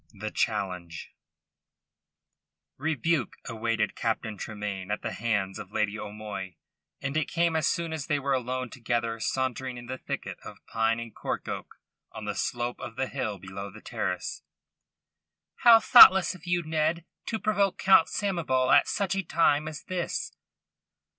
[0.15, 1.11] THE CHALLENGE
[2.79, 6.55] Rebuke awaited Captain Tremayne at the hands of Lady O'Moy,
[6.99, 10.65] and it came as soon as they were alone together sauntering in the thicket of
[10.65, 11.75] pine and cork oak
[12.11, 14.41] on the slope of the hill below the terrace.
[15.57, 20.31] "How thoughtless of you, Ned, to provoke Count Samoval at such a time as this!"